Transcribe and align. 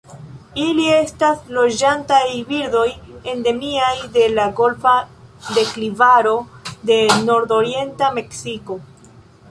Ili 0.61 0.85
estas 0.91 1.41
loĝantaj 1.57 2.21
birdoj 2.47 2.87
endemiaj 3.35 3.93
de 4.17 4.25
la 4.39 4.49
Golfa 4.63 4.97
deklivaro 5.61 6.37
de 6.93 7.01
nordorienta 7.31 8.15
Meksiko. 8.21 8.85